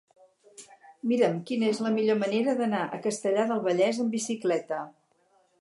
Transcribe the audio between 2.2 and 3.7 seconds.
manera d'anar a Castellar del